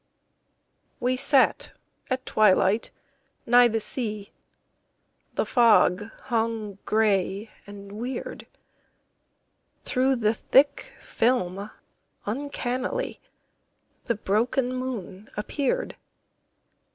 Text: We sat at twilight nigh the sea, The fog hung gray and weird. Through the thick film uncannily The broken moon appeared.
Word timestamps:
We 0.99 1.15
sat 1.15 1.73
at 2.09 2.25
twilight 2.25 2.89
nigh 3.45 3.67
the 3.67 3.79
sea, 3.79 4.33
The 5.35 5.45
fog 5.45 6.09
hung 6.23 6.79
gray 6.87 7.51
and 7.67 7.91
weird. 7.91 8.47
Through 9.85 10.15
the 10.15 10.33
thick 10.33 10.93
film 10.99 11.69
uncannily 12.25 13.21
The 14.05 14.15
broken 14.15 14.73
moon 14.73 15.29
appeared. 15.37 15.97